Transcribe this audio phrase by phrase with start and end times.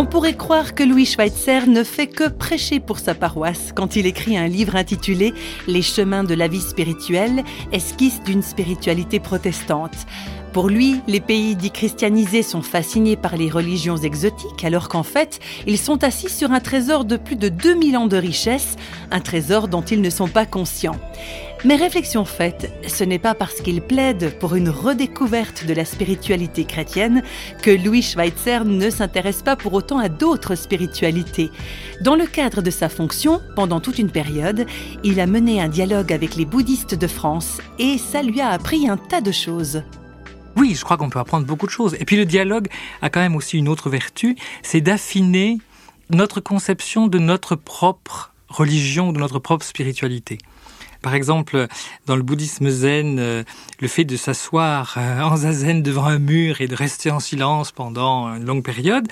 [0.00, 4.06] On pourrait croire que Louis Schweitzer ne fait que prêcher pour sa paroisse quand il
[4.06, 5.34] écrit un livre intitulé
[5.66, 10.06] Les chemins de la vie spirituelle, esquisse d'une spiritualité protestante.
[10.52, 15.40] Pour lui, les pays dits christianisés sont fascinés par les religions exotiques, alors qu'en fait,
[15.66, 18.76] ils sont assis sur un trésor de plus de 2000 ans de richesse,
[19.10, 21.00] un trésor dont ils ne sont pas conscients.
[21.64, 26.64] Mais réflexion faite, ce n'est pas parce qu'il plaide pour une redécouverte de la spiritualité
[26.64, 27.24] chrétienne
[27.62, 31.50] que Louis Schweitzer ne s'intéresse pas pour autant à d'autres spiritualités.
[32.00, 34.66] Dans le cadre de sa fonction, pendant toute une période,
[35.02, 38.88] il a mené un dialogue avec les bouddhistes de France et ça lui a appris
[38.88, 39.82] un tas de choses.
[40.56, 41.96] Oui, je crois qu'on peut apprendre beaucoup de choses.
[41.98, 42.68] Et puis le dialogue
[43.02, 45.58] a quand même aussi une autre vertu, c'est d'affiner
[46.10, 50.38] notre conception de notre propre religion, de notre propre spiritualité.
[51.02, 51.66] Par exemple,
[52.06, 53.44] dans le bouddhisme zen, euh,
[53.80, 57.72] le fait de s'asseoir euh, en zazen devant un mur et de rester en silence
[57.72, 59.08] pendant une longue période,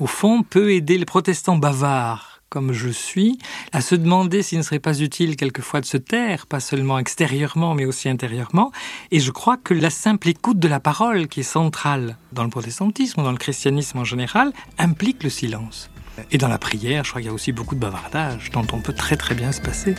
[0.00, 3.36] au fond, peut aider les protestants bavards comme je suis,
[3.72, 7.74] à se demander s'il ne serait pas utile quelquefois de se taire, pas seulement extérieurement,
[7.74, 8.70] mais aussi intérieurement.
[9.10, 12.50] Et je crois que la simple écoute de la parole, qui est centrale dans le
[12.50, 15.90] protestantisme dans le christianisme en général, implique le silence.
[16.30, 18.78] Et dans la prière, je crois qu'il y a aussi beaucoup de bavardage dont on
[18.78, 19.96] peut très très bien se passer.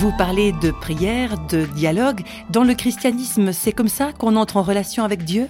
[0.00, 2.20] Vous parlez de prière, de dialogue.
[2.50, 5.48] Dans le christianisme, c'est comme ça qu'on entre en relation avec Dieu?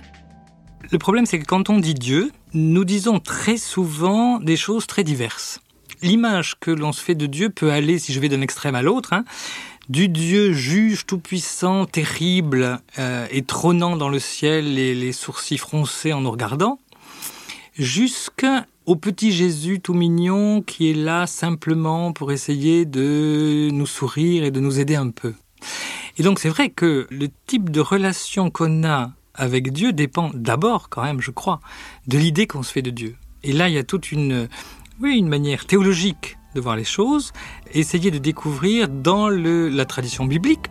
[0.90, 5.04] Le problème, c'est que quand on dit Dieu, nous disons très souvent des choses très
[5.04, 5.60] diverses.
[6.00, 8.80] L'image que l'on se fait de Dieu peut aller, si je vais d'un extrême à
[8.80, 9.26] l'autre, hein,
[9.90, 16.14] du Dieu juge tout-puissant, terrible euh, et trônant dans le ciel et les sourcils froncés
[16.14, 16.78] en nous regardant,
[17.78, 24.44] jusqu'à au petit Jésus tout mignon qui est là simplement pour essayer de nous sourire
[24.44, 25.34] et de nous aider un peu.
[26.16, 30.88] Et donc c'est vrai que le type de relation qu'on a avec Dieu dépend d'abord
[30.88, 31.60] quand même, je crois,
[32.06, 33.16] de l'idée qu'on se fait de Dieu.
[33.44, 34.48] Et là, il y a toute une,
[35.02, 37.34] oui, une manière théologique de voir les choses,
[37.74, 40.70] essayer de découvrir dans le, la tradition biblique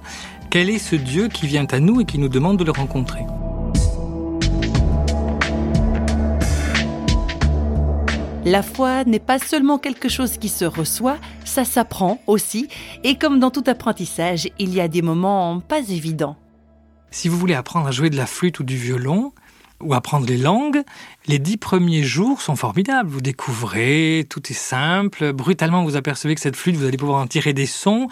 [0.49, 3.21] quel est ce Dieu qui vient à nous et qui nous demande de le rencontrer.
[8.49, 12.69] La foi n'est pas seulement quelque chose qui se reçoit, ça s'apprend aussi,
[13.03, 16.37] et comme dans tout apprentissage, il y a des moments pas évidents.
[17.11, 19.33] Si vous voulez apprendre à jouer de la flûte ou du violon,
[19.81, 20.83] ou apprendre les langues,
[21.27, 23.09] les dix premiers jours sont formidables.
[23.09, 25.33] Vous découvrez, tout est simple.
[25.33, 28.07] Brutalement, vous apercevez que cette flûte, vous allez pouvoir en tirer des sons.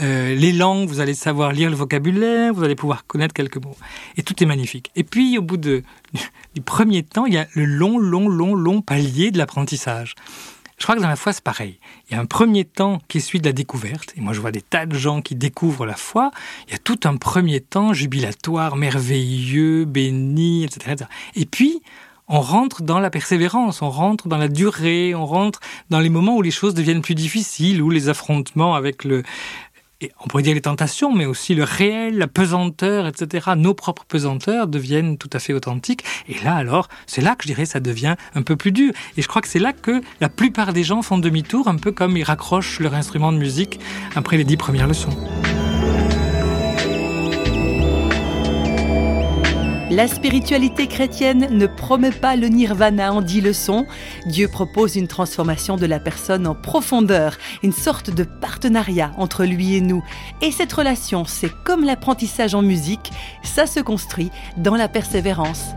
[0.00, 3.76] Euh, les langues, vous allez savoir lire le vocabulaire, vous allez pouvoir connaître quelques mots.
[4.16, 4.90] Et tout est magnifique.
[4.96, 5.82] Et puis, au bout de,
[6.54, 10.14] du premier temps, il y a le long, long, long, long palier de l'apprentissage.
[10.78, 11.78] Je crois que dans la foi, c'est pareil.
[12.08, 14.12] Il y a un premier temps qui suit de la découverte.
[14.16, 16.30] Et moi, je vois des tas de gens qui découvrent la foi.
[16.68, 21.04] Il y a tout un premier temps jubilatoire, merveilleux, béni, etc.
[21.34, 21.80] Et puis,
[22.28, 25.60] on rentre dans la persévérance, on rentre dans la durée, on rentre
[25.90, 29.22] dans les moments où les choses deviennent plus difficiles, où les affrontements avec le,
[30.20, 33.52] on pourrait dire les tentations, mais aussi le réel, la pesanteur, etc.
[33.56, 36.04] Nos propres pesanteurs deviennent tout à fait authentiques.
[36.28, 38.92] Et là, alors, c'est là que je dirais ça devient un peu plus dur.
[39.16, 41.92] Et je crois que c'est là que la plupart des gens font demi-tour, un peu
[41.92, 43.80] comme ils raccrochent leur instrument de musique
[44.14, 45.16] après les dix premières leçons.
[49.96, 53.86] La spiritualité chrétienne ne promet pas le nirvana en dix leçons.
[54.26, 59.74] Dieu propose une transformation de la personne en profondeur, une sorte de partenariat entre lui
[59.74, 60.04] et nous.
[60.42, 63.10] Et cette relation, c'est comme l'apprentissage en musique,
[63.42, 65.70] ça se construit dans la persévérance.